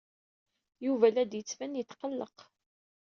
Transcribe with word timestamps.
Yuba 0.85 1.07
la 1.13 1.23
d-yettban 1.25 1.77
yetqelleq. 1.79 2.37